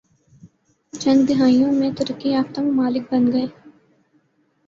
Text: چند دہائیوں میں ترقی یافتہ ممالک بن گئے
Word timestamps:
چند 0.93 1.21
دہائیوں 1.29 1.71
میں 1.71 1.89
ترقی 1.97 2.29
یافتہ 2.29 2.59
ممالک 2.61 3.03
بن 3.11 3.31
گئے 3.33 3.45